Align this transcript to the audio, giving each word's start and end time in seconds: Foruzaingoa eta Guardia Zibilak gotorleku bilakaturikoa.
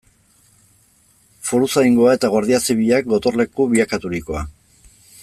Foruzaingoa 1.49 2.15
eta 2.17 2.31
Guardia 2.37 2.63
Zibilak 2.69 3.13
gotorleku 3.13 3.71
bilakaturikoa. 3.75 4.43